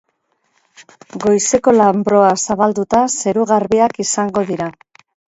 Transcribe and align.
Goizeko 1.25 1.73
lanbroa 1.75 2.31
zabalduta, 2.47 3.01
zeru 3.25 3.45
garbiak 3.51 3.93
izango 4.05 4.43
dira. 4.49 4.71